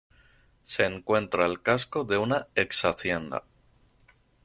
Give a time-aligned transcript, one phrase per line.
[0.63, 3.43] Se encuentra el casco de una exhacienda.